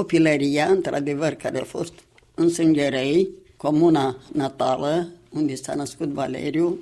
copilăria, 0.00 0.66
într-adevăr, 0.66 1.32
care 1.32 1.60
a 1.60 1.64
fost 1.64 1.92
în 2.34 2.48
Sângerei, 2.48 3.28
comuna 3.56 4.16
natală, 4.32 5.08
unde 5.30 5.54
s-a 5.54 5.74
născut 5.74 6.08
Valeriu, 6.08 6.78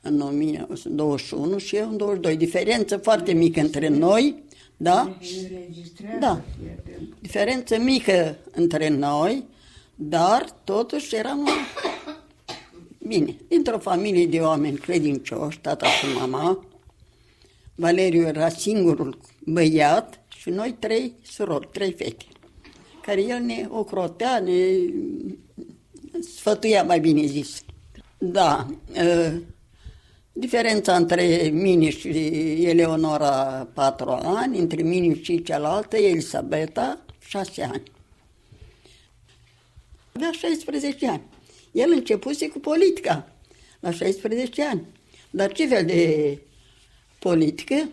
în 0.00 0.20
1921 0.20 1.58
și 1.58 1.76
eu 1.76 1.88
în 1.88 1.96
22. 1.96 2.36
Diferență 2.36 2.96
foarte 2.96 3.32
mică 3.32 3.60
între 3.60 3.88
noi, 3.88 4.42
da? 4.76 5.16
Da. 6.20 6.40
Diferență 7.20 7.78
mică 7.78 8.36
între 8.50 8.88
noi, 8.88 9.44
dar 9.94 10.44
totuși 10.64 11.16
eram 11.16 11.48
bine, 12.98 13.36
dintr-o 13.48 13.78
familie 13.78 14.26
de 14.26 14.38
oameni 14.38 14.76
credincioși, 14.76 15.60
tata 15.60 15.86
și 15.86 16.06
mama. 16.18 16.64
Valeriu 17.74 18.26
era 18.26 18.48
singurul 18.48 19.18
băiat 19.44 20.20
și 20.28 20.50
noi 20.50 20.76
trei 20.78 21.14
surori, 21.22 21.68
trei 21.72 21.92
fete, 21.92 22.24
care 23.06 23.22
el 23.22 23.40
ne 23.40 23.66
ocrotea, 23.70 24.38
ne 24.38 24.62
sfătuia, 26.36 26.82
mai 26.82 27.00
bine 27.00 27.26
zis. 27.26 27.62
Da, 28.18 28.66
ă, 29.06 29.32
diferența 30.32 30.96
între 30.96 31.50
mine 31.52 31.90
și 31.90 32.08
Eleonora 32.66 33.68
patru 33.74 34.10
ani, 34.10 34.58
între 34.58 34.82
mine 34.82 35.22
și 35.22 35.42
cealaltă, 35.42 35.96
Elisabeta, 35.96 37.04
șase 37.26 37.62
ani. 37.62 37.82
Avea 40.12 40.30
16 40.32 41.08
ani. 41.08 41.22
El 41.72 41.90
începuse 41.92 42.48
cu 42.48 42.58
politica 42.58 43.28
la 43.80 43.90
16 43.90 44.64
ani. 44.64 44.86
Dar 45.30 45.52
ce 45.52 45.66
fel 45.66 45.84
de 45.84 46.38
politică? 47.18 47.88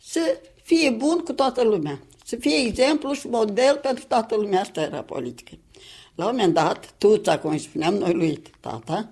Să 0.00 0.40
fie 0.62 0.90
bun 0.90 1.18
cu 1.18 1.32
toată 1.32 1.62
lumea. 1.62 2.00
Să 2.30 2.36
fie 2.36 2.56
exemplu 2.66 3.12
și 3.12 3.26
model 3.26 3.78
pentru 3.82 4.04
toată 4.08 4.36
lumea. 4.36 4.60
Asta 4.60 4.80
era 4.80 5.02
politică. 5.02 5.52
La 6.14 6.24
un 6.24 6.30
moment 6.30 6.54
dat, 6.54 6.94
tuța, 6.98 7.38
cum 7.38 7.50
îi 7.50 7.58
spuneam 7.58 7.94
noi 7.94 8.12
lui 8.12 8.42
tata, 8.60 9.10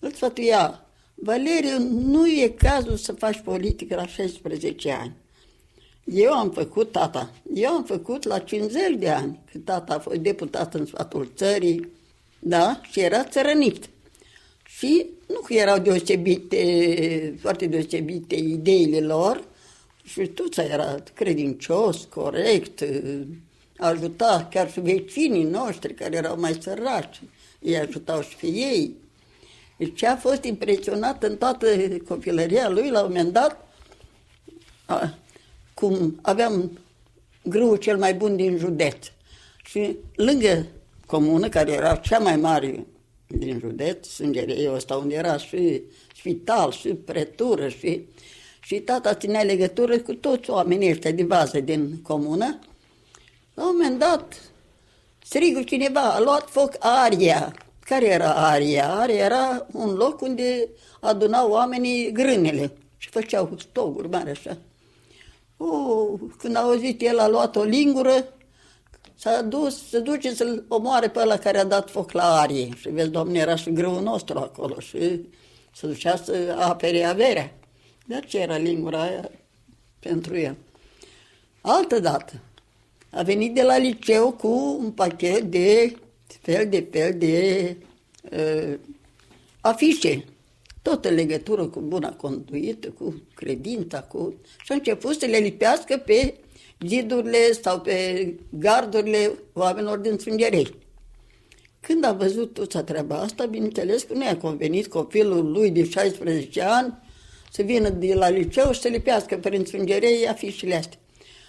îl 0.00 0.12
sfătuia, 0.12 0.86
Valeriu, 1.14 1.78
nu 1.90 2.26
e 2.26 2.48
cazul 2.48 2.96
să 2.96 3.12
faci 3.12 3.40
politică 3.44 3.94
la 3.94 4.06
16 4.06 4.90
ani. 4.90 5.12
Eu 6.04 6.32
am 6.32 6.50
făcut, 6.50 6.92
tata, 6.92 7.30
eu 7.54 7.70
am 7.70 7.84
făcut 7.84 8.24
la 8.24 8.38
50 8.38 8.94
de 8.98 9.08
ani, 9.08 9.40
când 9.50 9.64
tata 9.64 9.94
a 9.94 9.98
fost 9.98 10.18
deputat 10.18 10.74
în 10.74 10.86
sfatul 10.86 11.32
țării, 11.36 11.88
da, 12.38 12.80
și 12.90 13.00
era 13.00 13.24
țărănit. 13.24 13.88
Și 14.78 15.06
nu 15.26 15.40
că 15.40 15.54
erau 15.54 15.78
deosebite, 15.78 17.34
foarte 17.40 17.66
deosebite 17.66 18.34
ideile 18.34 19.00
lor, 19.00 19.44
și 20.06 20.26
tuța 20.26 20.62
era 20.62 20.94
credincios, 21.14 22.04
corect, 22.04 22.84
ajuta 23.76 24.48
chiar 24.50 24.70
și 24.70 24.80
vecinii 24.80 25.44
noștri 25.44 25.94
care 25.94 26.16
erau 26.16 26.40
mai 26.40 26.56
săraci, 26.60 27.20
îi 27.60 27.76
ajutau 27.76 28.22
și 28.22 28.36
pe 28.36 28.46
ei. 28.46 28.94
Deci 29.76 29.96
ce 29.96 30.06
a 30.06 30.16
fost 30.16 30.44
impresionat 30.44 31.22
în 31.22 31.36
toată 31.36 31.66
copilăria 32.08 32.68
lui, 32.68 32.90
la 32.90 33.00
un 33.00 33.08
moment 33.08 33.32
dat, 33.32 33.74
a, 34.84 35.14
cum 35.74 36.18
aveam 36.22 36.78
grâul 37.42 37.76
cel 37.76 37.96
mai 37.96 38.14
bun 38.14 38.36
din 38.36 38.56
județ. 38.56 39.06
Și 39.64 39.96
lângă 40.14 40.66
comună, 41.06 41.48
care 41.48 41.72
era 41.72 41.96
cea 41.96 42.18
mai 42.18 42.36
mare 42.36 42.86
din 43.26 43.58
județ, 43.58 44.06
Sângerei 44.06 44.68
ăsta, 44.72 44.96
unde 44.96 45.14
era 45.14 45.36
și 45.36 45.82
spital, 46.16 46.72
și 46.72 46.88
pretură, 46.88 47.68
și, 47.68 48.00
și 48.66 48.80
tata 48.80 49.14
ținea 49.14 49.42
legătură 49.42 49.98
cu 49.98 50.14
toți 50.14 50.50
oamenii 50.50 50.90
ăștia 50.90 51.10
de 51.10 51.22
bază 51.22 51.60
din 51.60 52.02
comună, 52.02 52.58
la 53.54 53.68
un 53.68 53.70
moment 53.72 53.98
dat, 53.98 54.50
strigă 55.22 55.62
cineva, 55.62 56.00
a 56.00 56.20
luat 56.20 56.48
foc 56.50 56.76
aria. 56.78 57.54
Care 57.80 58.06
era 58.06 58.30
aria? 58.30 58.94
Aria 58.94 59.24
era 59.24 59.66
un 59.72 59.94
loc 59.94 60.20
unde 60.20 60.68
adunau 61.00 61.50
oamenii 61.50 62.12
grânele 62.12 62.72
și 62.96 63.08
făceau 63.08 63.56
stoguri 63.58 64.08
mari 64.08 64.30
așa. 64.30 64.58
Oh, 65.56 66.20
când 66.38 66.56
a 66.56 66.60
auzit 66.60 67.02
el, 67.02 67.18
a 67.18 67.28
luat 67.28 67.56
o 67.56 67.62
lingură, 67.62 68.34
s-a 69.14 69.42
dus, 69.42 69.88
se 69.88 69.98
duce 69.98 70.34
să-l 70.34 70.64
omoare 70.68 71.08
pe 71.08 71.20
ăla 71.20 71.36
care 71.36 71.58
a 71.58 71.64
dat 71.64 71.90
foc 71.90 72.12
la 72.12 72.40
arie. 72.40 72.68
Și 72.76 72.88
vezi, 72.88 73.10
domne, 73.10 73.38
era 73.38 73.56
și 73.56 73.72
grâul 73.72 74.02
nostru 74.02 74.38
acolo 74.38 74.80
și 74.80 75.20
se 75.72 75.86
ducea 75.86 76.16
să 76.16 76.56
apere 76.58 77.04
averea. 77.04 77.52
Dar 78.06 78.24
ce 78.24 78.38
era 78.38 78.56
lingura 78.56 79.02
aia 79.02 79.30
pentru 79.98 80.38
el? 80.38 80.56
Altă 81.60 82.00
dată, 82.00 82.40
a 83.10 83.22
venit 83.22 83.54
de 83.54 83.62
la 83.62 83.76
liceu 83.76 84.32
cu 84.32 84.78
un 84.80 84.90
pachet 84.90 85.42
de 85.42 85.96
fel 86.40 86.68
de 86.68 86.86
fel 86.90 87.14
de 87.18 87.76
uh, 88.32 88.78
afișe, 89.60 90.24
tot 90.82 91.04
în 91.04 91.14
legătură 91.14 91.66
cu 91.66 91.80
buna 91.80 92.12
conduită, 92.12 92.88
cu 92.88 93.22
credința, 93.34 94.02
cu... 94.02 94.34
și 94.64 94.72
a 94.72 94.74
început 94.74 95.18
să 95.18 95.26
le 95.26 95.38
lipească 95.38 95.96
pe 95.96 96.34
zidurile 96.86 97.52
sau 97.62 97.80
pe 97.80 98.34
gardurile 98.50 99.32
oamenilor 99.52 99.98
din 99.98 100.18
Sângerei. 100.18 100.74
Când 101.80 102.04
a 102.04 102.12
văzut 102.12 102.54
toată 102.54 102.82
treaba 102.82 103.16
asta, 103.16 103.44
bineînțeles 103.44 104.02
că 104.02 104.14
nu 104.14 104.24
i-a 104.24 104.36
convenit 104.36 104.86
copilul 104.86 105.50
lui 105.50 105.70
de 105.70 105.84
16 105.84 106.62
ani 106.62 106.94
să 107.56 107.62
vină 107.62 107.88
de 107.88 108.14
la 108.14 108.28
liceu 108.28 108.72
și 108.72 108.80
să 108.80 108.88
lipească 108.88 109.38
prin 109.38 109.64
Sângerei 109.64 110.28
afișele 110.28 110.74
astea. 110.74 110.98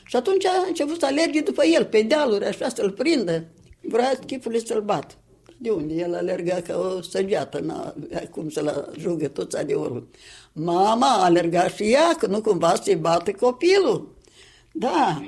Și 0.06 0.16
atunci 0.16 0.46
a 0.46 0.66
început 0.68 1.00
să 1.00 1.06
alerge 1.06 1.42
după 1.42 1.66
el, 1.66 1.86
pe 1.86 2.02
dealuri, 2.02 2.46
așa, 2.46 2.70
să-l 2.70 2.92
prindă. 2.92 3.46
Vrea 3.82 4.20
chipurile 4.26 4.62
să-l 4.66 4.82
bată. 4.82 5.16
De 5.58 5.70
unde? 5.70 5.94
El 5.94 6.16
alerga 6.16 6.62
ca 6.62 6.78
o 6.78 7.02
săgeată, 7.02 7.60
n-a 7.60 7.94
cum 8.32 8.50
să-l 8.50 8.92
ajungă 8.96 9.28
toți 9.28 9.66
de 9.66 9.74
urmă. 9.74 10.08
Mama 10.54 11.24
alerga 11.24 11.68
și 11.68 11.84
ea, 11.84 12.16
că 12.18 12.28
nu 12.28 12.42
cumva 12.42 12.76
să-i 12.76 12.96
bate 12.96 13.32
copilul. 13.32 14.16
Da, 14.72 15.22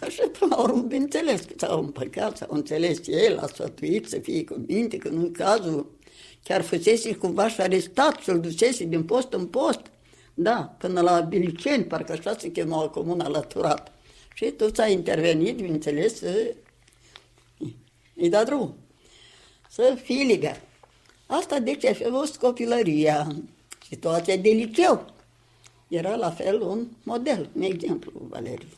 așa 0.00 0.30
până 0.38 0.54
la 0.54 0.62
urmă, 0.62 0.80
bineînțeles 0.80 1.40
că 1.40 1.52
s-au 1.56 1.80
împăcat, 1.80 2.36
s-au 2.36 2.48
înțeles 2.50 2.98
el, 3.06 3.38
a 3.38 3.46
sfătuit 3.46 4.06
să 4.06 4.18
fie 4.18 4.44
cu 4.44 4.64
minte, 4.66 4.96
că 4.96 5.08
nu 5.08 5.30
cazul. 5.32 5.96
Chiar 6.44 6.62
fusese 6.62 7.14
cumva 7.14 7.48
și 7.48 7.60
arestat 7.60 8.18
și-l 8.18 8.40
dusese 8.40 8.84
din 8.84 9.02
post 9.02 9.32
în 9.32 9.46
post. 9.46 9.80
Da, 10.40 10.74
până 10.78 11.00
la 11.00 11.20
Biliceni, 11.20 11.84
parcă 11.84 12.12
așa 12.12 12.36
se 12.38 12.50
chema 12.50 12.88
comuna 12.88 13.24
alăturată. 13.24 13.92
Și 14.34 14.44
tu 14.50 14.70
ți-ai 14.70 14.92
intervenit, 14.92 15.56
bineînțeles, 15.56 16.18
să 16.18 16.54
îi 18.14 18.28
da 18.28 18.44
drum. 18.44 18.74
Să 19.70 19.98
fii 20.02 20.24
liber. 20.24 20.60
Asta 21.26 21.58
deci 21.58 21.84
a 21.84 21.92
fost 22.10 22.36
copilăria, 22.36 23.36
situația 23.88 24.36
de 24.36 24.48
liceu. 24.48 25.12
Era 25.88 26.16
la 26.16 26.30
fel 26.30 26.60
un 26.60 26.86
model, 27.02 27.50
un 27.56 27.62
exemplu, 27.62 28.12
Valeriu. 28.28 28.68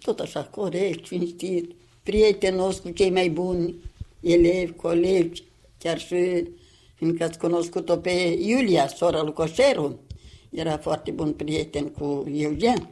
Tot 0.00 0.20
așa, 0.20 0.44
corect, 0.44 1.04
cinstit, 1.04 1.70
prietenos 2.02 2.78
cu 2.78 2.90
cei 2.90 3.10
mai 3.10 3.30
buni 3.30 3.74
elevi, 4.20 4.72
colegi, 4.72 5.42
chiar 5.78 5.98
și 5.98 6.48
fiindcă 6.94 7.24
ați 7.24 7.38
cunoscut-o 7.38 7.96
pe 7.96 8.36
Iulia, 8.40 8.88
sora 8.88 9.22
lui 9.22 9.32
Coșeru, 9.32 10.00
era 10.50 10.78
foarte 10.78 11.10
bun 11.10 11.32
prieten 11.32 11.88
cu 11.88 12.24
Eugen 12.34 12.88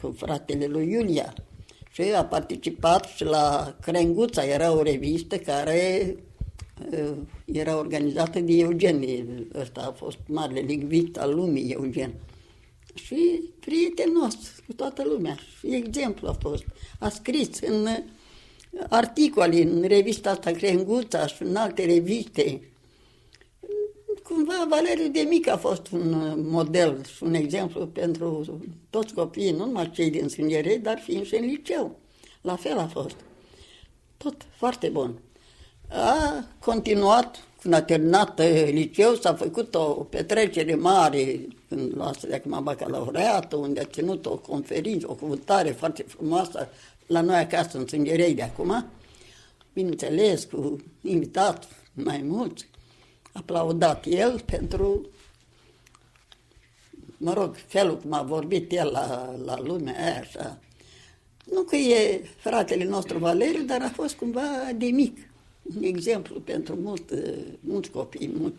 cu 0.00 0.14
fratele 0.16 0.66
lui 0.66 0.90
Iulia. 0.90 1.34
Și 1.90 2.02
a 2.02 2.24
participat 2.24 3.04
și 3.04 3.24
la 3.24 3.76
Crenguța, 3.80 4.44
era 4.44 4.72
o 4.72 4.82
revistă 4.82 5.36
care 5.36 6.16
uh, 6.90 7.12
era 7.44 7.78
organizată 7.78 8.40
de 8.40 8.52
Eugen. 8.52 9.04
Ăsta 9.54 9.80
a 9.80 9.92
fost 9.92 10.18
marele 10.26 10.60
lingvist 10.60 11.16
al 11.16 11.34
lumii, 11.34 11.70
Eugen. 11.70 12.14
Și 12.94 13.42
prietenos 13.60 14.34
cu 14.66 14.72
toată 14.72 15.02
lumea. 15.04 15.36
Și 15.58 15.74
exemplu 15.74 16.28
a 16.28 16.32
fost. 16.32 16.64
A 16.98 17.08
scris 17.08 17.60
în 17.60 17.86
articole 18.88 19.62
în 19.62 19.82
revista 19.82 20.30
asta 20.30 20.50
Crenguța 20.50 21.26
și 21.26 21.42
în 21.42 21.56
alte 21.56 21.84
reviste 21.84 22.60
cumva 24.28 24.66
Valeriu 24.68 25.08
de 25.08 25.20
mic 25.20 25.48
a 25.48 25.56
fost 25.56 25.90
un 25.90 26.12
uh, 26.12 26.32
model 26.36 27.04
și 27.04 27.22
un 27.22 27.34
exemplu 27.34 27.86
pentru 27.86 28.44
toți 28.90 29.14
copiii, 29.14 29.50
nu 29.50 29.64
numai 29.64 29.90
cei 29.90 30.10
din 30.10 30.28
Sângerei, 30.28 30.78
dar 30.78 30.98
fiind 30.98 31.26
și 31.26 31.36
în 31.36 31.44
liceu. 31.44 31.98
La 32.40 32.56
fel 32.56 32.78
a 32.78 32.86
fost. 32.86 33.16
Tot 34.16 34.34
foarte 34.56 34.88
bun. 34.88 35.18
A 35.88 36.44
continuat, 36.58 37.44
când 37.60 37.74
a 37.74 37.82
terminat 37.82 38.38
uh, 38.38 38.68
liceu, 38.70 39.14
s-a 39.14 39.34
făcut 39.34 39.74
o 39.74 39.84
petrecere 39.84 40.74
mare 40.74 41.46
când 41.68 41.94
luase 41.94 42.26
de 42.26 42.34
acum 42.34 42.60
bacalaureatul, 42.62 43.58
unde 43.58 43.80
a 43.80 43.84
ținut 43.84 44.26
o 44.26 44.36
conferință, 44.36 45.06
o 45.10 45.14
cuvântare 45.14 45.70
foarte 45.70 46.04
frumoasă 46.08 46.68
la 47.06 47.20
noi 47.20 47.36
acasă 47.36 47.78
în 47.78 47.86
Sângerei 47.86 48.34
de 48.34 48.42
acum, 48.42 48.86
bineînțeles, 49.72 50.44
cu 50.44 50.76
invitat 51.02 51.68
mai 51.92 52.22
mulți 52.24 52.68
aplaudat 53.36 54.04
el 54.06 54.40
pentru, 54.40 55.08
mă 57.16 57.32
rog, 57.32 57.56
felul 57.66 57.98
cum 57.98 58.12
a 58.12 58.22
vorbit 58.22 58.72
el 58.72 58.90
la, 58.92 59.34
la 59.44 59.60
lumea 59.60 60.04
aia, 60.04 60.20
așa. 60.20 60.58
Nu 61.44 61.62
că 61.62 61.76
e 61.76 62.28
fratele 62.36 62.84
nostru 62.84 63.18
Valeriu, 63.18 63.62
dar 63.62 63.82
a 63.82 63.88
fost 63.88 64.14
cumva 64.14 64.70
de 64.76 64.86
mic. 64.86 65.18
Un 65.76 65.82
exemplu 65.82 66.40
pentru 66.40 66.76
mult, 66.76 67.12
mulți 67.60 67.90
copii. 67.90 68.30
Mult. 68.38 68.54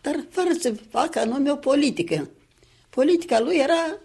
Dar 0.00 0.24
fără 0.30 0.48
să 0.60 0.74
facă 0.88 1.18
anume 1.18 1.50
o 1.50 1.56
politică. 1.56 2.30
Politica 2.90 3.40
lui 3.40 3.56
era 3.56 3.98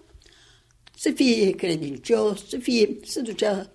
să 0.96 1.12
fie 1.12 1.52
credincios, 1.52 2.48
să 2.48 2.58
fie, 2.58 2.98
să 3.06 3.22
ducea 3.22 3.72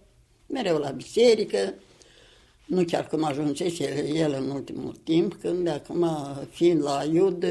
mereu 0.46 0.78
la 0.78 0.90
biserică, 0.90 1.74
nu 2.64 2.84
chiar 2.84 3.06
cum 3.06 3.24
ajunsese 3.24 4.08
el 4.14 4.32
în 4.32 4.50
ultimul 4.50 4.94
timp, 5.04 5.34
când 5.34 5.68
acum, 5.68 6.08
fiind 6.50 6.82
la 6.82 7.04
Iud, 7.12 7.44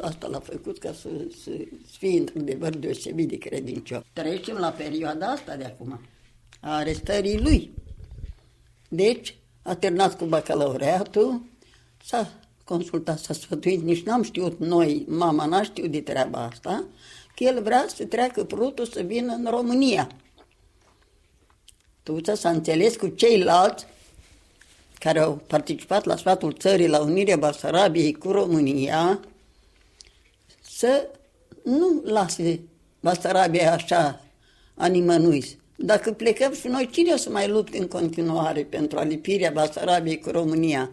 asta 0.00 0.26
l-a 0.26 0.40
făcut 0.40 0.78
ca 0.78 0.92
să, 0.92 1.08
să 1.42 1.50
fie 1.98 2.18
într-adevăr 2.18 2.76
deosebit 2.76 3.28
de 3.28 3.38
credincios. 3.38 4.02
Trecem 4.12 4.56
la 4.56 4.70
perioada 4.70 5.26
asta 5.26 5.56
de 5.56 5.64
acum, 5.64 6.00
a 6.60 6.76
arestării 6.76 7.40
lui. 7.40 7.70
Deci, 8.88 9.34
a 9.62 9.74
terminat 9.74 10.18
cu 10.18 10.24
bacalaureatul, 10.24 11.42
s-a 12.04 12.32
consultat, 12.64 13.18
s-a 13.18 13.32
sfătuit, 13.32 13.82
nici 13.82 14.02
n-am 14.02 14.22
știut 14.22 14.58
noi, 14.58 15.04
mama 15.08 15.44
n-a 15.44 15.62
știut 15.62 15.90
de 15.90 16.00
treaba 16.00 16.44
asta, 16.44 16.84
că 17.36 17.44
el 17.44 17.62
vrea 17.62 17.84
să 17.94 18.04
treacă 18.04 18.44
prutul 18.44 18.86
să 18.86 19.02
vină 19.02 19.32
în 19.32 19.46
România. 19.50 20.10
Tuța 22.02 22.34
s-a 22.34 22.50
înțeles 22.50 22.96
cu 22.96 23.08
ceilalți 23.08 23.86
care 25.00 25.18
au 25.18 25.40
participat 25.46 26.04
la 26.04 26.16
sfatul 26.16 26.52
țării 26.52 26.88
la 26.88 27.00
Unirea 27.00 27.36
Basarabiei 27.36 28.12
cu 28.12 28.30
România 28.30 29.20
să 30.62 31.08
nu 31.64 32.02
lase 32.04 32.60
Basarabia 33.00 33.72
așa 33.72 34.24
a 34.74 34.86
nimănui. 34.86 35.58
Dacă 35.76 36.12
plecăm 36.12 36.54
și 36.54 36.66
noi, 36.66 36.88
cine 36.92 37.12
o 37.12 37.16
să 37.16 37.30
mai 37.30 37.48
lupte 37.48 37.78
în 37.78 37.88
continuare 37.88 38.64
pentru 38.64 38.98
alipirea 38.98 39.50
Basarabiei 39.50 40.18
cu 40.18 40.30
România? 40.30 40.90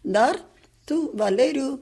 Dar 0.00 0.44
tu, 0.84 1.10
Valeriu, 1.14 1.80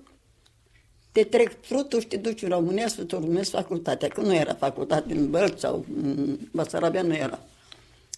te 1.13 1.25
trec 1.25 1.65
frutul 1.65 2.01
și 2.01 2.07
te 2.07 2.17
duci 2.17 2.43
în 2.43 2.49
România 2.49 2.89
să 2.89 3.03
te 3.03 3.17
urmezi 3.17 3.51
facultatea, 3.51 4.09
că 4.09 4.21
nu 4.21 4.35
era 4.35 4.55
facultate 4.55 5.15
în 5.15 5.31
Bălți 5.31 5.61
sau 5.61 5.85
în 6.03 6.39
Basarabia, 6.53 7.03
nu 7.03 7.15
era. 7.15 7.39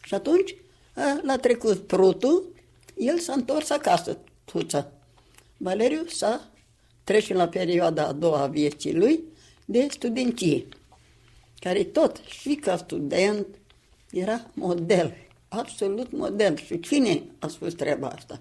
Și 0.03 0.15
atunci 0.15 0.55
l-a 1.23 1.37
trecut 1.37 1.87
prutul, 1.87 2.52
el 3.05 3.19
s-a 3.19 3.33
întors 3.33 3.71
acasă, 3.71 4.19
tuța. 4.45 4.93
Valeriu 5.57 6.07
s-a 6.07 6.51
trece 7.05 7.35
la 7.35 7.49
perioada 7.49 8.07
a 8.07 8.13
doua 8.13 8.41
a 8.41 8.47
vieții 8.47 8.95
lui 8.95 9.21
de 9.65 9.87
studenție, 9.91 10.67
care 11.59 11.85
tot 11.85 12.21
și 12.41 12.55
ca 12.55 12.77
student 12.77 13.47
era 14.11 14.51
model, 14.55 15.17
absolut 15.49 16.13
model. 16.13 16.57
Și 16.57 16.81
cine 16.81 17.23
a 17.39 17.49
spus 17.49 17.75
treaba 17.75 18.09
asta? 18.09 18.41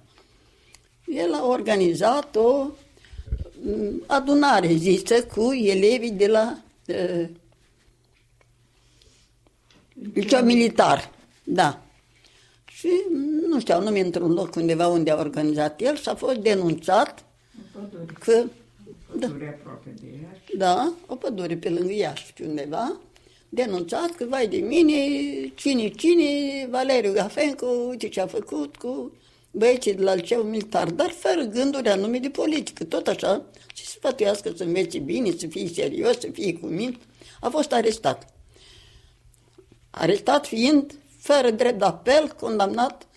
El 1.06 1.34
a 1.34 1.46
organizat 1.46 2.36
o 2.36 2.68
mm, 3.63 4.04
adunare 4.08 4.74
zisă 4.74 5.24
cu 5.24 5.54
elevii 5.54 6.12
de 6.12 6.28
la 6.28 6.63
uh, 6.88 7.30
liceu 10.13 10.44
militar. 10.44 11.12
Da. 11.44 11.84
Și 12.66 12.90
nu 13.51 13.59
știu, 13.59 13.81
nu 13.81 13.89
mi 13.89 14.00
într-un 14.00 14.31
loc 14.31 14.56
undeva 14.56 14.88
unde 14.88 15.12
a 15.12 15.19
organizat 15.19 15.81
el 15.81 15.95
și 15.95 16.09
a 16.09 16.15
fost 16.15 16.36
denunțat 16.36 17.25
că... 18.19 18.44
Da, 19.15 19.27
da, 20.57 20.94
o 21.07 21.15
pădure 21.15 21.57
pe 21.57 21.69
lângă 21.69 21.94
Iași, 21.94 22.33
undeva, 22.44 23.00
denunțat 23.50 24.12
că, 24.12 24.25
vai 24.30 24.48
de 24.48 24.57
mine, 24.57 24.94
cine, 25.56 25.88
cine, 25.88 26.24
Valeriu 26.69 27.13
Gafencu, 27.13 27.65
uite 27.89 28.09
ce 28.09 28.21
a 28.21 28.27
făcut 28.27 28.75
cu 28.75 29.12
băieții 29.51 29.94
de 29.94 30.03
la 30.03 30.13
liceu 30.13 30.44
militar, 30.44 30.89
dar 30.89 31.09
fără 31.09 31.42
gânduri 31.42 31.89
anume 31.89 32.18
de 32.18 32.30
politică, 32.30 32.83
tot 32.83 33.07
așa, 33.07 33.45
și 33.74 33.86
să 33.86 33.92
sfătuiască 33.98 34.51
să 34.56 34.63
învețe 34.63 35.00
bine, 35.00 35.31
să 35.38 35.48
fie 35.48 35.68
serios, 35.68 36.19
să 36.19 36.27
fie 36.33 36.53
cu 36.53 36.65
minte, 36.65 37.00
a 37.39 37.50
fost 37.50 37.71
arestat. 37.71 38.33
Arestat 39.89 40.48
fiind 40.48 40.95
fără 41.18 41.51
drept 41.51 41.80
de 41.80 41.86
apel, 41.86 42.27
condamnat 42.39 43.07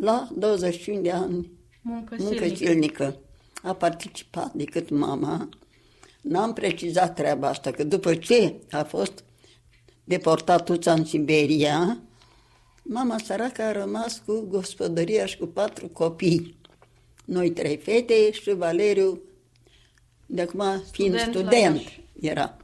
la 0.00 0.28
25 0.34 1.02
de 1.02 1.10
ani 1.10 1.50
muncă, 1.82 2.16
muncă 2.18 2.48
silnică. 2.48 3.16
A 3.62 3.74
participat 3.74 4.52
decât 4.52 4.90
mama. 4.90 5.48
N-am 6.20 6.52
precizat 6.52 7.14
treaba 7.14 7.48
asta, 7.48 7.70
că 7.70 7.84
după 7.84 8.14
ce 8.14 8.54
a 8.70 8.82
fost 8.82 9.24
deportat 10.04 10.64
tuța 10.64 10.92
în 10.92 11.04
Siberia, 11.04 12.00
mama 12.82 13.18
săracă 13.18 13.62
a 13.62 13.72
rămas 13.72 14.22
cu 14.26 14.46
gospodăria 14.48 15.26
și 15.26 15.36
cu 15.36 15.46
patru 15.46 15.88
copii. 15.88 16.56
Noi 17.24 17.50
trei 17.50 17.76
fete 17.76 18.30
și 18.30 18.54
Valeriu, 18.54 19.20
de 20.26 20.40
acum 20.40 20.82
fiind 20.90 21.18
student, 21.18 21.46
student 21.46 22.00
era. 22.20 22.56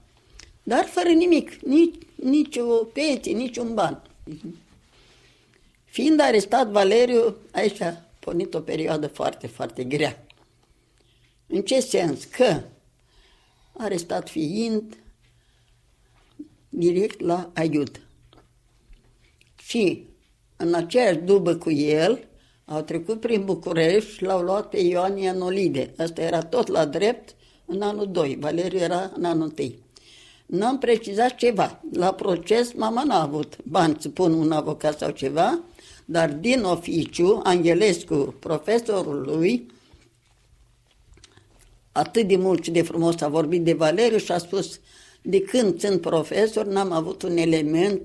Dar 0.63 0.85
fără 0.85 1.09
nimic, 1.09 1.55
nici, 1.55 1.95
nici 2.15 2.57
o 2.57 2.85
pensie, 2.85 3.33
nici 3.33 3.57
un 3.57 3.75
ban. 3.75 4.03
Fiind 5.95 6.21
arestat 6.21 6.71
Valeriu, 6.71 7.37
aici 7.53 7.81
a 7.81 8.03
pornit 8.21 8.55
o 8.55 8.61
perioadă 8.61 9.07
foarte, 9.07 9.47
foarte 9.47 9.85
grea. 9.85 10.27
În 11.47 11.63
ce 11.63 11.81
sens? 11.81 12.25
Că 12.25 12.61
arestat 13.77 14.29
fiind 14.29 14.97
direct 16.69 17.21
la 17.21 17.51
Aiud. 17.55 18.01
Și 19.57 20.07
în 20.57 20.75
aceeași 20.75 21.19
dubă 21.19 21.55
cu 21.55 21.71
el 21.71 22.29
au 22.65 22.83
trecut 22.83 23.21
prin 23.21 23.45
București 23.45 24.13
și 24.13 24.23
l-au 24.23 24.41
luat 24.41 24.69
pe 24.69 24.81
Ioan 24.81 25.15
Nolide. 25.15 25.95
Asta 25.99 26.21
era 26.21 26.43
tot 26.43 26.67
la 26.67 26.85
drept 26.85 27.35
în 27.65 27.83
anul 27.83 28.11
2. 28.11 28.37
Valeriu 28.41 28.79
era 28.79 29.13
în 29.17 29.25
anul 29.25 29.53
1. 29.59 29.75
N-am 30.47 30.79
precizat 30.79 31.35
ceva. 31.35 31.81
La 31.93 32.15
proces 32.15 32.73
mama 32.73 33.05
n-a 33.05 33.23
avut 33.23 33.57
bani 33.65 33.97
să 33.99 34.09
pun 34.09 34.33
un 34.33 34.53
avocat 34.53 34.99
sau 34.99 35.11
ceva, 35.11 35.63
dar 36.05 36.33
din 36.33 36.63
oficiu, 36.63 37.41
Angelescu, 37.45 38.35
profesorul 38.39 39.21
lui, 39.21 39.67
atât 41.93 42.27
de 42.27 42.37
mult 42.37 42.65
și 42.65 42.71
de 42.71 42.83
frumos 42.83 43.21
a 43.21 43.29
vorbit 43.29 43.65
de 43.65 43.73
Valeriu 43.73 44.19
și 44.19 44.33
a 44.33 44.39
spus, 44.39 44.81
de 45.23 45.41
când 45.41 45.81
sunt 45.81 46.01
profesor, 46.01 46.67
n-am 46.67 46.93
avut 46.93 47.23
un 47.23 47.37
element 47.37 48.01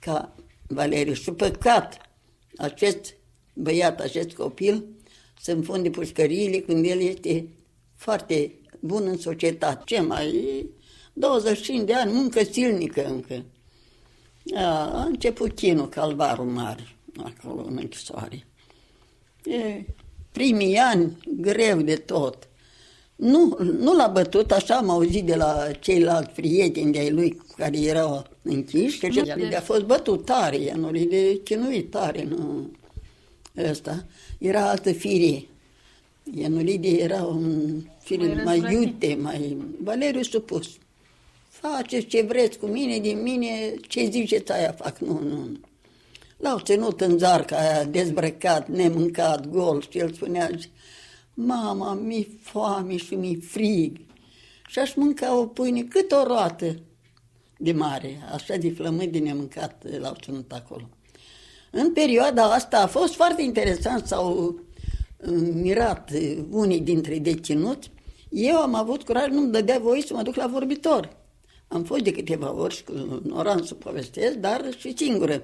ca 0.00 0.34
Valeriu. 0.66 1.12
Și 1.12 1.30
păcat 1.30 2.00
acest 2.56 3.14
băiat, 3.54 4.00
acest 4.00 4.32
copil, 4.32 4.84
să 5.40 5.52
înfunde 5.52 5.90
pușcăriile 5.90 6.58
când 6.58 6.84
el 6.84 7.00
este 7.00 7.48
foarte 7.96 8.54
bun 8.80 9.06
în 9.06 9.18
societate. 9.18 9.82
Ce 9.84 10.00
mai 10.00 10.66
25 11.12 11.86
de 11.86 11.94
ani, 11.94 12.12
muncă 12.12 12.44
silnică 12.44 13.06
încă. 13.06 13.44
A, 14.54 15.00
a 15.00 15.04
început 15.04 15.54
chinul 15.54 15.88
calvarul 15.88 16.44
mare, 16.44 16.96
acolo 17.24 17.64
în 17.68 17.76
închisoare. 17.80 18.46
E, 19.44 19.84
primii 20.32 20.76
ani, 20.76 21.16
greu 21.40 21.80
de 21.80 21.94
tot. 21.94 22.48
Nu, 23.16 23.58
nu 23.78 23.96
l-a 23.96 24.06
bătut, 24.06 24.52
așa 24.52 24.76
am 24.76 24.90
auzit 24.90 25.24
de 25.24 25.34
la 25.34 25.70
ceilalți 25.80 26.30
prieteni 26.30 26.92
de-ai 26.92 27.10
lui 27.10 27.40
care 27.56 27.80
erau 27.80 28.26
închiși, 28.42 28.98
că 28.98 29.08
de 29.48 29.56
a 29.56 29.60
fost 29.60 29.84
bătut 29.84 30.24
tare, 30.24 30.72
nu 30.76 30.90
de 30.90 31.40
chinuit 31.44 31.90
tare, 31.90 32.24
nu 32.24 32.70
ăsta. 33.70 34.04
Era 34.38 34.70
altă 34.70 34.92
fire. 34.92 35.44
Ianulide 36.34 36.88
era 36.88 37.22
un 37.22 37.82
fire 37.98 38.42
mai, 38.44 38.58
mai 38.58 38.72
iute, 38.72 39.18
mai... 39.20 39.56
Valeriu 39.82 40.22
supus 40.22 40.68
faceți 41.60 42.06
ce 42.06 42.22
vreți 42.22 42.58
cu 42.58 42.66
mine, 42.66 42.98
din 42.98 43.22
mine, 43.22 43.74
ce 43.88 44.08
ziceți 44.10 44.52
aia 44.52 44.72
fac. 44.72 44.98
Nu, 44.98 45.20
nu. 45.22 45.60
L-au 46.40 46.58
ținut 46.58 47.00
în 47.00 47.18
zarca 47.18 47.56
aia, 47.56 47.84
dezbrăcat, 47.84 48.68
nemâncat, 48.68 49.48
gol 49.48 49.82
și 49.90 49.98
el 49.98 50.12
spunea, 50.12 50.50
mama, 51.34 51.94
mi 51.94 52.38
foame 52.42 52.96
și 52.96 53.14
mi 53.14 53.34
frig. 53.34 54.00
Și 54.66 54.78
aș 54.78 54.94
mânca 54.94 55.38
o 55.38 55.46
pâine 55.46 55.82
cât 55.82 56.12
o 56.12 56.22
roată 56.22 56.76
de 57.58 57.72
mare, 57.72 58.18
așa 58.32 58.56
de 58.56 58.70
flământ 58.70 59.12
de 59.12 59.18
nemâncat 59.18 59.84
l-au 59.98 60.16
ținut 60.22 60.52
acolo. 60.52 60.88
În 61.70 61.92
perioada 61.92 62.44
asta 62.52 62.82
a 62.82 62.86
fost 62.86 63.14
foarte 63.14 63.42
interesant, 63.42 64.06
s-au 64.06 64.60
mirat 65.52 66.10
unii 66.50 66.80
dintre 66.80 67.18
deținuți. 67.18 67.90
Eu 68.28 68.56
am 68.56 68.74
avut 68.74 69.02
curaj, 69.02 69.28
nu-mi 69.28 69.52
dădea 69.52 69.78
voie 69.78 70.02
să 70.02 70.14
mă 70.14 70.22
duc 70.22 70.34
la 70.34 70.46
vorbitor. 70.46 71.16
Am 71.68 71.84
fost 71.84 72.02
de 72.02 72.12
câteva 72.12 72.54
ori 72.54 72.74
și 72.74 72.84
cu 72.84 73.20
Noran 73.22 73.62
să 73.62 73.74
povestesc, 73.74 74.34
dar 74.34 74.64
și 74.78 74.96
singură. 74.96 75.42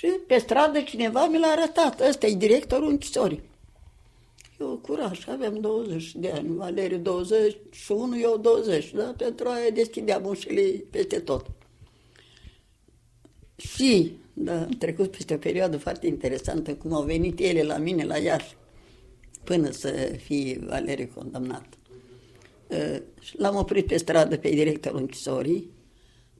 Și 0.00 0.06
pe 0.26 0.38
stradă 0.38 0.80
cineva 0.80 1.26
mi 1.26 1.38
l-a 1.38 1.46
arătat. 1.46 2.00
Ăsta 2.08 2.26
e 2.26 2.34
directorul 2.34 2.88
închisorii. 2.88 3.42
Eu 4.60 4.78
curaj, 4.82 5.28
aveam 5.28 5.60
20 5.60 6.14
de 6.14 6.30
ani, 6.30 6.56
Valeriu 6.56 6.98
21, 6.98 8.18
eu 8.18 8.38
20, 8.38 8.92
da? 8.92 9.14
Pentru 9.16 9.48
aia 9.48 9.70
deschideam 9.70 10.24
ușile 10.24 10.62
peste 10.90 11.18
tot. 11.18 11.46
Și 13.56 14.12
da, 14.32 14.60
am 14.62 14.68
trecut 14.78 15.10
peste 15.10 15.34
o 15.34 15.38
perioadă 15.38 15.78
foarte 15.78 16.06
interesantă, 16.06 16.74
cum 16.74 16.92
au 16.92 17.02
venit 17.02 17.38
ele 17.38 17.62
la 17.62 17.76
mine 17.76 18.04
la 18.04 18.16
Iași, 18.16 18.56
până 19.44 19.70
să 19.70 19.90
fie 20.22 20.60
Valeriu 20.66 21.10
condamnat. 21.14 21.66
Uh, 22.66 22.96
l-am 23.32 23.56
oprit 23.56 23.86
pe 23.86 23.96
stradă 23.96 24.36
pe 24.36 24.48
directorul 24.48 24.98
închisorii, 24.98 25.70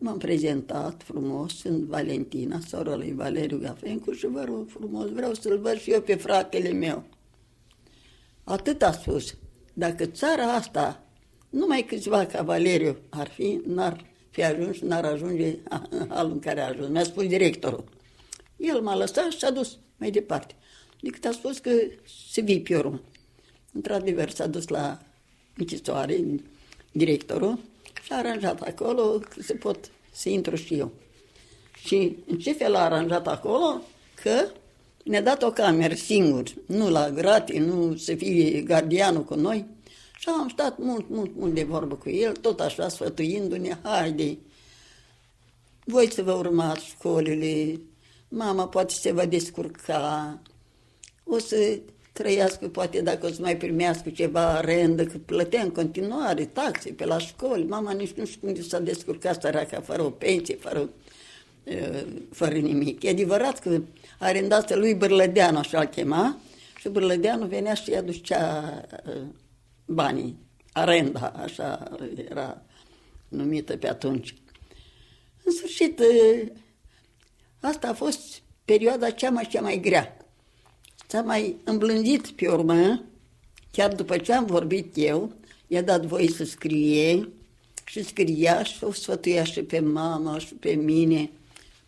m-am 0.00 0.19
prezentat 0.19 1.02
frumos, 1.02 1.57
sunt 1.57 1.83
Valentina, 1.83 2.59
sora 2.69 2.97
lui 2.97 3.12
Valeriu 3.12 3.59
Gafencu 3.59 4.12
și 4.12 4.26
vă 4.26 4.45
rog 4.45 4.69
frumos, 4.69 5.11
vreau 5.11 5.35
să-l 5.35 5.59
văd 5.59 5.78
și 5.80 5.90
eu 5.90 6.00
pe 6.00 6.14
fratele 6.14 6.73
meu. 6.73 7.04
Atât 8.45 8.83
a 8.83 8.92
spus. 8.92 9.35
Dacă 9.73 10.07
țara 10.07 10.52
asta, 10.52 11.04
numai 11.50 11.83
câțiva 11.83 12.26
ca 12.26 12.42
Valeriu 12.42 12.97
ar 13.09 13.28
fi, 13.28 13.61
n-ar 13.66 14.04
fi 14.30 14.45
ajuns, 14.45 14.80
n-ar 14.80 15.04
ajunge 15.04 15.57
halul 16.09 16.33
în 16.33 16.38
care 16.38 16.61
a 16.61 16.69
ajuns. 16.69 16.88
Mi-a 16.88 17.04
spus 17.04 17.26
directorul. 17.26 17.85
El 18.57 18.80
m-a 18.80 18.97
lăsat 18.97 19.30
și 19.30 19.38
s-a 19.38 19.50
dus 19.50 19.78
mai 19.97 20.11
departe. 20.11 20.54
Decât 21.00 21.25
a 21.25 21.33
spus 21.33 21.59
că 21.59 21.71
se 22.30 22.40
vii 22.40 22.61
pe 22.61 22.76
urmă. 22.76 23.00
Într-adevăr, 23.73 24.30
s-a 24.30 24.47
dus 24.47 24.69
la 24.69 24.99
închisoare, 25.57 26.25
directorul, 26.92 27.59
și 28.10 28.16
a 28.16 28.18
aranjat 28.18 28.60
acolo 28.60 29.02
că 29.02 29.42
se 29.42 29.54
pot 29.54 29.90
să 30.12 30.28
intru 30.28 30.56
și 30.56 30.74
eu. 30.74 30.92
Și 31.84 32.16
în 32.26 32.38
ce 32.38 32.52
fel 32.52 32.74
a 32.74 32.80
aranjat 32.80 33.26
acolo? 33.26 33.82
Că 34.22 34.48
ne-a 35.04 35.22
dat 35.22 35.42
o 35.42 35.50
cameră 35.50 35.94
singur, 35.94 36.44
nu 36.66 36.90
la 36.90 37.10
gratii, 37.10 37.58
nu 37.58 37.96
să 37.96 38.14
fie 38.14 38.60
gardianul 38.60 39.24
cu 39.24 39.34
noi. 39.34 39.66
Și 40.18 40.28
am 40.28 40.48
stat 40.48 40.78
mult, 40.78 41.08
mult, 41.08 41.30
mult 41.36 41.54
de 41.54 41.62
vorbă 41.62 41.94
cu 41.94 42.10
el, 42.10 42.36
tot 42.36 42.60
așa 42.60 42.88
sfătuindu-ne, 42.88 43.78
haide, 43.82 44.38
voi 45.84 46.12
să 46.12 46.22
vă 46.22 46.32
urmați 46.32 46.86
școlile, 46.86 47.80
mama 48.28 48.68
poate 48.68 48.92
se 48.92 49.12
va 49.12 49.24
descurca, 49.24 50.38
o 51.24 51.38
să 51.38 51.78
trăiască, 52.20 52.68
poate 52.68 53.00
dacă 53.00 53.26
o 53.26 53.28
să 53.28 53.40
mai 53.40 53.56
primească 53.56 54.10
ceva 54.10 54.46
arendă, 54.46 55.04
că 55.04 55.18
plătea 55.18 55.62
în 55.62 55.70
continuare 55.70 56.44
taxe 56.44 56.92
pe 56.92 57.04
la 57.04 57.18
școli. 57.18 57.64
Mama 57.64 57.92
nici 57.92 58.12
nu 58.12 58.24
știu 58.24 58.40
cum 58.40 58.62
s-a 58.62 58.78
descurcat 58.78 59.42
săraca, 59.42 59.80
fără 59.80 60.02
o 60.02 60.10
pensie, 60.10 60.56
fără, 60.56 60.88
fără 62.30 62.54
nimic. 62.54 63.02
E 63.02 63.08
adevărat 63.08 63.58
că 63.58 63.80
arendase 64.18 64.76
lui 64.76 64.94
Bârlădeanu, 64.94 65.58
așa-l 65.58 65.84
chema, 65.86 66.38
și 66.78 66.88
Bârlădeanu 66.88 67.46
venea 67.46 67.74
și 67.74 67.94
aducea 67.94 68.74
banii, 69.86 70.36
arenda, 70.72 71.32
așa 71.36 71.96
era 72.30 72.62
numită 73.28 73.76
pe 73.76 73.88
atunci. 73.88 74.34
În 75.44 75.52
sfârșit, 75.52 76.00
asta 77.60 77.88
a 77.88 77.94
fost 77.94 78.42
perioada 78.64 79.10
cea 79.10 79.30
mai, 79.30 79.46
cea 79.50 79.60
mai 79.60 79.80
grea. 79.80 80.19
S-a 81.10 81.20
mai 81.20 81.56
îmblândit 81.64 82.28
pe 82.28 82.48
urmă, 82.48 83.02
chiar 83.70 83.94
după 83.94 84.16
ce 84.18 84.32
am 84.32 84.44
vorbit 84.44 84.92
eu, 84.94 85.32
i-a 85.66 85.82
dat 85.82 86.06
voie 86.06 86.28
să 86.28 86.44
scrie 86.44 87.28
și 87.84 88.04
scria 88.04 88.62
și 88.62 88.84
o 88.84 88.92
sfătuia 88.92 89.44
și 89.44 89.62
pe 89.62 89.80
mama 89.80 90.38
și 90.38 90.54
pe 90.54 90.70
mine, 90.70 91.30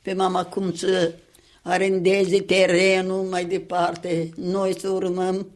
pe 0.03 0.13
mama 0.13 0.45
cum 0.45 0.75
să 0.75 1.15
arendeze 1.63 2.41
terenul 2.41 3.23
mai 3.23 3.45
departe, 3.45 4.31
noi 4.37 4.79
să 4.79 4.89
urmăm 4.89 5.47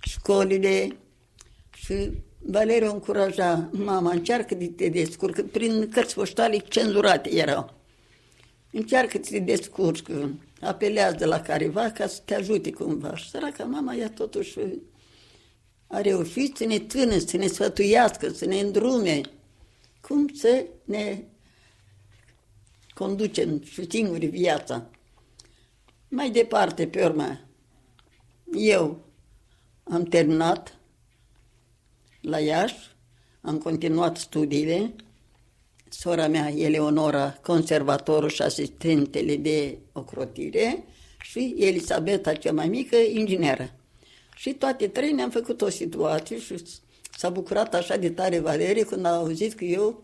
școlile 0.00 0.96
și 1.74 2.10
Valeriu 2.38 2.92
încuraja, 2.92 3.68
mama, 3.72 4.10
încearcă 4.10 4.54
de 4.54 4.66
te 4.66 4.88
descurcă, 4.88 5.42
prin 5.42 5.88
cărți 5.92 6.14
poștale 6.14 6.58
cenzurate 6.58 7.34
erau. 7.34 7.74
Încearcă 8.70 9.18
să 9.22 9.30
te 9.30 9.38
descurci, 9.38 10.02
apelează 10.60 11.26
la 11.26 11.40
careva 11.40 11.90
ca 11.90 12.06
să 12.06 12.20
te 12.24 12.34
ajute 12.34 12.72
cumva. 12.72 13.16
Și 13.16 13.30
săraca 13.30 13.64
mama 13.64 13.94
ea 13.94 14.10
totuși 14.10 14.58
a 15.86 16.00
reușit 16.00 16.56
să 16.56 16.64
ne 16.64 16.78
tână, 16.78 17.18
să 17.18 17.36
ne 17.36 17.46
sfătuiască, 17.46 18.28
să 18.28 18.44
ne 18.44 18.60
îndrume 18.60 19.20
cum 20.00 20.28
să 20.28 20.66
ne 20.84 21.24
conducem 22.94 23.62
și 23.62 23.86
singuri 23.90 24.26
viața. 24.26 24.90
Mai 26.08 26.30
departe, 26.30 26.88
pe 26.88 27.04
urmă, 27.04 27.40
eu 28.52 29.04
am 29.82 30.02
terminat 30.02 30.78
la 32.20 32.38
Iași, 32.38 32.96
am 33.40 33.58
continuat 33.58 34.16
studiile, 34.16 34.94
sora 35.88 36.28
mea, 36.28 36.52
Eleonora, 36.56 37.38
conservatorul 37.42 38.28
și 38.28 38.42
asistentele 38.42 39.36
de 39.36 39.78
ocrotire 39.92 40.84
și 41.20 41.54
Elisabeta, 41.58 42.34
cea 42.34 42.52
mai 42.52 42.68
mică, 42.68 42.96
ingineră. 42.96 43.70
Și 44.36 44.52
toate 44.52 44.88
trei 44.88 45.12
ne-am 45.12 45.30
făcut 45.30 45.60
o 45.60 45.68
situație 45.68 46.38
și 46.38 46.54
s-a 47.16 47.30
bucurat 47.30 47.74
așa 47.74 47.96
de 47.96 48.10
tare 48.10 48.38
Valerie 48.38 48.84
când 48.84 49.04
a 49.06 49.14
auzit 49.14 49.54
că 49.54 49.64
eu 49.64 50.02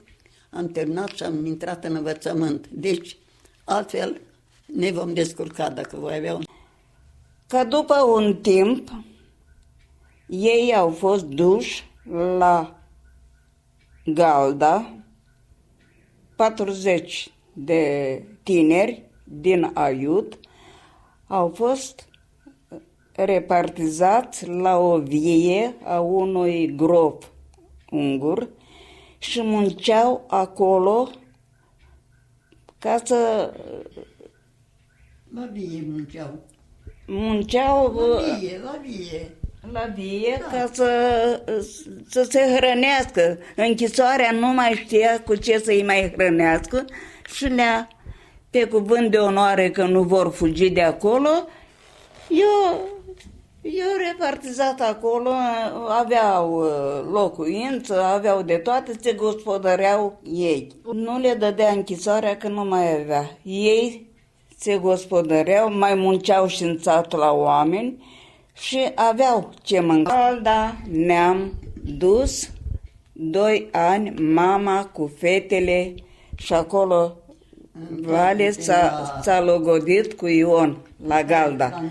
am 0.51 0.69
terminat 0.69 1.09
și 1.09 1.23
am 1.23 1.47
intrat 1.47 1.85
în 1.85 1.95
învățământ. 1.95 2.67
Deci, 2.69 3.17
altfel, 3.65 4.21
ne 4.67 4.91
vom 4.91 5.13
descurca 5.13 5.71
dacă 5.71 5.97
voi 5.97 6.17
avea 6.17 6.35
un... 6.35 6.43
Ca 7.47 7.65
după 7.65 7.95
un 7.95 8.37
timp, 8.37 8.89
ei 10.27 10.75
au 10.75 10.91
fost 10.91 11.25
duși 11.25 11.91
la 12.39 12.83
Galda, 14.05 15.04
40 16.37 17.33
de 17.53 18.23
tineri 18.43 19.11
din 19.25 19.71
Aiut 19.75 20.39
au 21.27 21.49
fost 21.49 22.09
repartizați 23.13 24.49
la 24.49 24.79
o 24.79 24.99
vie 24.99 25.75
a 25.85 26.01
unui 26.01 26.75
grob 26.75 27.23
ungur 27.91 28.49
și 29.19 29.43
munceau 29.43 30.25
acolo 30.29 31.11
ca 32.79 33.01
să 33.05 33.53
la 35.35 35.47
vie 35.47 35.83
munceau. 35.87 36.39
Munceau 37.07 37.95
la 37.95 38.39
vie, 38.39 38.59
la 38.59 38.81
vie. 38.83 39.37
La 39.73 39.87
vie 39.95 40.41
da. 40.41 40.57
ca 40.57 40.71
să, 40.73 40.91
să 42.09 42.27
se 42.31 42.41
hrănească. 42.57 43.39
Închisoarea 43.57 44.31
nu 44.31 44.47
mai 44.47 44.73
știa 44.85 45.23
cu 45.23 45.35
ce 45.35 45.59
să-i 45.59 45.83
mai 45.83 46.13
hrănească 46.17 46.85
și 47.35 47.45
le 47.45 47.89
pe 48.51 48.65
cuvânt 48.65 49.11
de 49.11 49.17
onoare 49.17 49.71
că 49.71 49.85
nu 49.85 50.03
vor 50.03 50.33
fugi 50.33 50.71
de 50.71 50.83
acolo, 50.83 51.29
eu, 52.29 52.81
eu 53.63 53.89
repartizat 54.09 54.81
acolo, 54.81 55.31
aveau 55.89 56.61
uh, 56.61 57.13
locuință, 57.13 58.03
aveau 58.03 58.43
de 58.43 58.57
toate, 58.57 58.93
se 59.01 59.13
gospodăreau 59.13 60.21
ei. 60.33 60.73
Nu 60.93 61.19
le 61.19 61.35
dădea 61.35 61.71
închisoarea 61.71 62.37
că 62.37 62.49
nu 62.49 62.65
mai 62.65 63.01
avea. 63.01 63.39
Ei 63.43 64.13
se 64.59 64.79
gospodăreau, 64.79 65.73
mai 65.73 65.95
munceau 65.95 66.47
și 66.47 66.63
în 66.63 66.79
sat 66.79 67.13
la 67.13 67.33
oameni 67.33 68.03
și 68.59 68.91
aveau 68.95 69.51
ce 69.63 69.81
mânca. 69.81 70.41
Da, 70.43 70.77
ne-am 70.91 71.53
dus 71.83 72.51
doi 73.13 73.69
ani 73.73 74.11
mama 74.11 74.85
cu 74.93 75.13
fetele 75.19 75.95
și 76.37 76.53
acolo 76.53 77.17
Vale 78.01 78.51
s-a, 78.51 79.21
s-a 79.23 79.41
logodit 79.41 80.13
cu 80.13 80.27
Ion 80.27 80.77
la 81.07 81.23
Galda. 81.23 81.83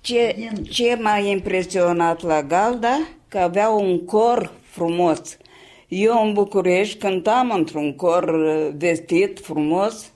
Ce, 0.00 0.50
ce 0.70 0.98
m-a 1.00 1.18
impresionat 1.18 2.22
la 2.22 2.42
Galda? 2.42 2.98
Că 3.28 3.38
avea 3.38 3.68
un 3.68 4.04
cor 4.04 4.52
frumos. 4.62 5.36
Eu 5.88 6.26
în 6.26 6.32
București 6.32 6.98
cântam 6.98 7.50
într-un 7.50 7.94
cor 7.94 8.24
uh, 8.24 8.74
vestit 8.76 9.40
frumos 9.40 10.12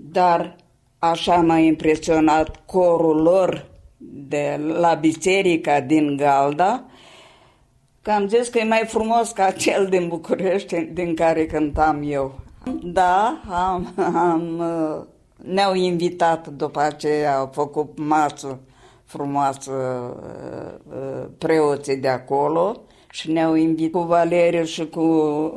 dar 0.00 0.56
așa 0.98 1.36
m-a 1.36 1.58
impresionat 1.58 2.60
corul 2.66 3.22
lor 3.22 3.66
de 3.98 4.60
la 4.78 4.94
biserica 4.94 5.80
din 5.80 6.16
Galda, 6.16 6.84
că 8.02 8.10
am 8.10 8.28
zis 8.28 8.48
că 8.48 8.58
e 8.58 8.64
mai 8.64 8.84
frumos 8.86 9.30
ca 9.30 9.50
cel 9.50 9.86
din 9.86 10.08
București 10.08 10.80
din 10.80 11.14
care 11.14 11.46
cântam 11.46 12.02
eu. 12.04 12.40
Da, 12.82 13.42
am, 13.48 13.94
am, 14.14 14.62
ne-au 15.36 15.74
invitat 15.74 16.48
după 16.48 16.80
aceea, 16.80 17.38
au 17.38 17.50
făcut 17.52 17.98
masă 17.98 18.58
frumoasă 19.08 19.72
preoții 21.38 21.96
de 21.96 22.08
acolo 22.08 22.82
și 23.10 23.32
ne-au 23.32 23.54
invitat 23.54 24.00
cu 24.00 24.06
Valeriu 24.06 24.64
și 24.64 24.88
cu 24.88 25.02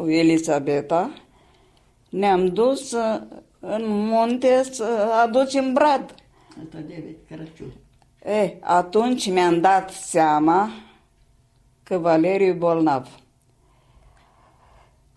Elisabeta. 0.08 1.12
Ne-am 2.10 2.48
dus 2.48 2.96
în 3.60 3.84
munte 3.88 4.64
să 4.64 4.86
aducem 5.24 5.74
brad. 5.74 6.16
Asta 6.64 6.78
de 6.88 7.16
Crăciun. 7.28 7.74
E, 8.26 8.58
atunci 8.60 9.32
mi-am 9.32 9.60
dat 9.60 9.90
seama 9.90 10.70
că 11.84 11.98
Valeriu 11.98 12.48
e 12.48 12.52
bolnav. 12.52 13.08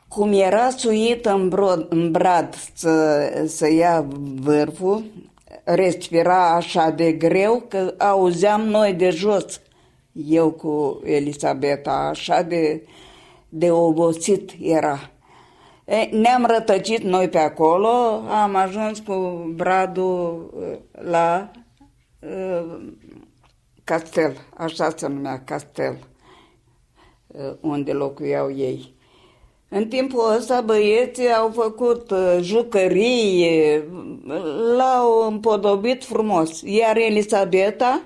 cum 0.09 0.33
era 0.33 0.71
suit 0.71 1.27
în, 1.27 1.49
brod, 1.49 1.87
în 1.89 2.11
brad 2.11 2.55
să, 2.75 3.27
să 3.47 3.73
ia 3.73 4.07
vârful, 4.41 5.05
respira 5.65 6.55
așa 6.55 6.91
de 6.91 7.13
greu 7.13 7.65
că 7.69 7.95
auzeam 7.99 8.61
noi 8.61 8.93
de 8.93 9.11
jos, 9.11 9.61
eu 10.13 10.51
cu 10.51 11.01
Elisabeta, 11.05 12.09
așa 12.11 12.43
de, 12.43 12.87
de 13.49 13.71
obosit 13.71 14.51
era. 14.61 15.11
E, 15.85 16.17
ne-am 16.17 16.47
rătăcit 16.47 17.03
noi 17.03 17.29
pe 17.29 17.39
acolo, 17.39 17.89
am 18.29 18.55
ajuns 18.55 18.99
cu 18.99 19.15
bradul 19.55 20.51
uh, 20.57 20.79
la 21.11 21.51
uh, 21.55 21.63
castel, 23.85 24.37
așa 24.57 24.93
se 24.97 25.07
numea 25.07 25.43
castel, 25.45 25.99
uh, 27.27 27.53
unde 27.61 27.93
locuiau 27.93 28.57
ei. 28.57 28.95
În 29.69 29.89
timpul 29.89 30.35
ăsta 30.37 30.61
băieții 30.61 31.33
au 31.33 31.51
făcut 31.55 32.11
uh, 32.11 32.39
jucării, 32.41 33.83
l-au 34.77 35.27
împodobit 35.27 36.05
frumos. 36.05 36.61
Iar 36.61 36.97
Elisabeta, 36.97 38.05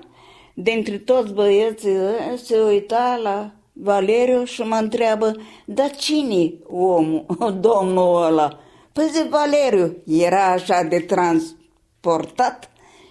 dintre 0.53 0.97
toți 0.97 1.33
băieții, 1.33 1.97
se 2.43 2.59
uita 2.59 3.19
la 3.23 3.51
Valeriu 3.73 4.43
și 4.43 4.61
mă 4.61 4.75
întreabă, 4.75 5.35
dar 5.65 5.91
cine 5.91 6.53
omul, 6.67 7.25
domnul 7.59 8.23
ăla? 8.23 8.59
Păi 8.93 9.09
zic, 9.11 9.29
Valeriu, 9.29 9.95
era 10.05 10.51
așa 10.51 10.83
de 10.83 10.99
transportat, 10.99 12.69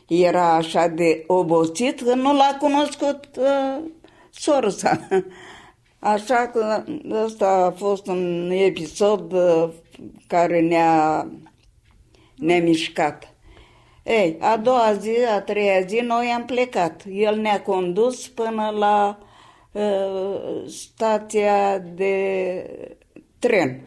era 0.08 0.54
așa 0.54 0.86
de 0.86 1.24
obosit 1.26 2.00
că 2.00 2.14
nu 2.14 2.34
l-a 2.34 2.56
cunoscut 2.60 3.28
uh, 3.38 3.84
sorsa. 4.30 5.08
Așa 5.98 6.50
că 6.52 6.84
ăsta 7.24 7.48
a 7.48 7.70
fost 7.70 8.06
un 8.06 8.50
episod 8.50 9.32
uh, 9.32 9.68
care 10.26 10.60
ne-a, 10.60 11.28
ne 12.36 12.58
mișcat. 12.58 13.34
Ei, 14.02 14.36
a 14.40 14.56
doua 14.56 14.92
zi, 14.92 15.14
a 15.34 15.40
treia 15.40 15.80
zi, 15.80 16.00
noi 16.00 16.26
am 16.26 16.44
plecat. 16.44 17.02
El 17.10 17.36
ne-a 17.36 17.62
condus 17.62 18.28
până 18.28 18.70
la 18.78 19.18
uh, 19.72 20.68
stația 20.68 21.78
de 21.78 22.64
tren. 23.38 23.80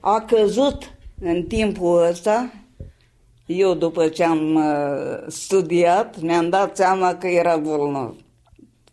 A 0.00 0.20
căzut 0.20 0.96
în 1.20 1.42
timpul 1.42 2.02
ăsta, 2.02 2.52
eu 3.46 3.74
după 3.74 4.08
ce 4.08 4.24
am 4.24 4.54
uh, 4.54 5.24
studiat, 5.26 6.20
mi-am 6.20 6.48
dat 6.48 6.76
seama 6.76 7.14
că 7.14 7.26
era 7.26 7.56
bolnav. 7.56 8.14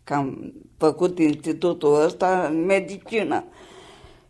Cam 0.03 0.53
făcut 0.77 1.19
institutul 1.19 2.03
ăsta 2.03 2.47
în 2.51 2.65
medicină. 2.65 3.43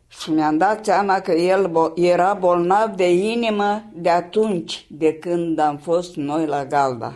Și 0.07 0.31
mi-am 0.31 0.57
dat 0.57 0.85
seama 0.85 1.19
că 1.19 1.31
el 1.31 1.91
era 1.95 2.33
bolnav 2.33 2.89
de 2.95 3.13
inimă 3.13 3.83
de 3.93 4.09
atunci, 4.09 4.85
de 4.89 5.13
când 5.13 5.59
am 5.59 5.77
fost 5.77 6.15
noi 6.15 6.45
la 6.45 6.65
Galda. 6.65 7.13